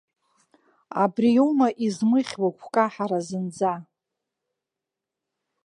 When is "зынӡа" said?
3.27-3.73